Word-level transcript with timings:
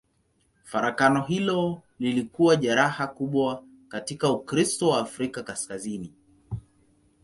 Farakano 0.63 1.21
hilo 1.21 1.81
lilikuwa 1.99 2.55
jeraha 2.55 3.07
kubwa 3.07 3.63
katika 3.89 4.31
Ukristo 4.31 4.89
wa 4.89 4.99
Afrika 4.99 5.43
Kaskazini. 5.43 6.13